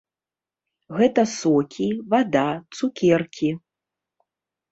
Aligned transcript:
Гэта 1.01 1.21
сокі, 1.41 1.89
вада, 2.13 2.45
цукеркі. 2.79 3.49